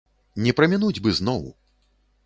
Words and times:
Не 0.47 0.53
прамінуць 0.61 1.03
бы 1.05 1.15
зноў. 1.21 1.47